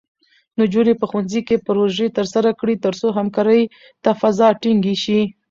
[0.59, 3.61] نجونې په ښوونځي کې پروژې ترسره کړي، ترڅو همکارۍ
[4.21, 5.19] فضا ټینګې شي.